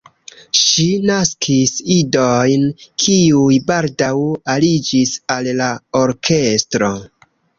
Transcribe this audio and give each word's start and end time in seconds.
Ŝi 0.59 0.85
naskis 1.09 1.73
idojn, 1.95 2.63
kiuj 3.03 3.59
baldaŭ 3.69 4.09
aliĝis 4.55 5.13
al 5.37 5.51
la 5.63 5.71
orkestro. 6.03 6.91